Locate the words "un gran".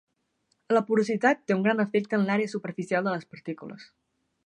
1.59-1.85